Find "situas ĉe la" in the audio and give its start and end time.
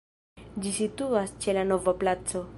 0.79-1.67